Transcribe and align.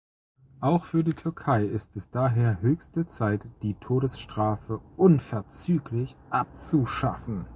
Auch 0.61 0.85
für 0.85 1.03
die 1.03 1.13
Türkei 1.13 1.63
ist 1.63 1.95
es 1.95 2.09
daher 2.09 2.59
höchste 2.61 3.05
Zeit, 3.05 3.45
die 3.61 3.75
Todesstrafe 3.75 4.79
unverzüglich 4.97 6.15
abzuschaffen. 6.31 7.45